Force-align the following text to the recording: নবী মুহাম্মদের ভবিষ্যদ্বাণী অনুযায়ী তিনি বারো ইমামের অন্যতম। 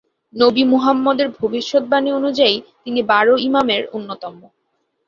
নবী 0.33 0.63
মুহাম্মদের 0.63 1.27
ভবিষ্যদ্বাণী 1.39 2.09
অনুযায়ী 2.11 2.55
তিনি 2.83 2.99
বারো 3.03 3.33
ইমামের 3.39 3.83
অন্যতম। 3.93 4.35